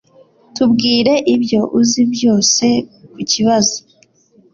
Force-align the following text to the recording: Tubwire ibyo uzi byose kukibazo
Tubwire 0.55 1.13
ibyo 1.35 1.61
uzi 1.81 2.01
byose 2.13 2.65
kukibazo 3.13 3.77